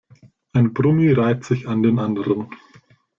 [0.53, 2.49] Ein Brummi reiht sich an den anderen.